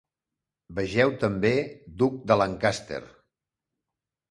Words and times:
Vegeu 0.79 1.13
també 1.25 1.51
Duc 2.03 2.17
de 2.33 2.39
Lancaster. 2.45 3.01